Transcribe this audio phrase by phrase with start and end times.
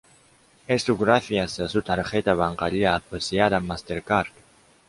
[0.67, 4.31] Esto gracias a su tarjeta bancaria asociada Mastercard.